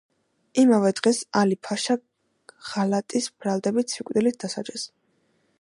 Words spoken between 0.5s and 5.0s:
იმავე დღეს, ალი-ფაშა ღალატის ბრალდებით სიკვდილით დასაჯეს.